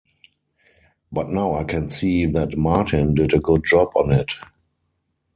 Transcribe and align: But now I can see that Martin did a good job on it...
But 1.11 1.29
now 1.29 1.53
I 1.53 1.63
can 1.63 1.87
see 1.87 2.25
that 2.25 2.57
Martin 2.57 3.13
did 3.13 3.35
a 3.35 3.39
good 3.39 3.63
job 3.63 3.89
on 3.95 4.11
it... 4.11 4.31